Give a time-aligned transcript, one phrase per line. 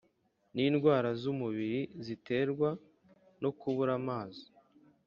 [0.53, 2.69] nindwara zumubiri ziterwa
[3.41, 4.45] nokubura amazi